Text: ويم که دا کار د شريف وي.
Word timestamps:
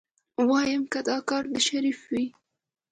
ويم 0.49 0.83
که 0.91 0.99
دا 1.09 1.17
کار 1.29 1.43
د 1.53 1.55
شريف 1.67 1.99
وي. 2.11 2.25